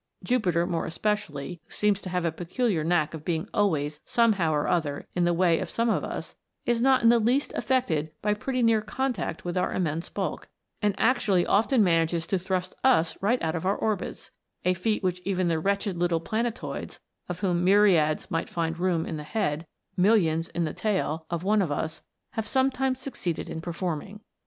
[0.23, 4.67] Jupiter more especially, who seems to have a peculiar knack of being always, somehow or
[4.67, 6.33] other, in the way of some of us,
[6.65, 10.47] is not in the least affected by pretty near contact with our immense bulk,
[10.81, 11.69] and actually A TALE OF A COMET.
[11.81, 14.31] 201 often manages to thrust us right out of our orbits
[14.65, 16.99] a feat which even the wretched little planetoids,
[17.29, 21.61] of whom myriads might find room in the head, millions in the tail, of one
[21.61, 24.21] of us, have sometimes succeeded in performing.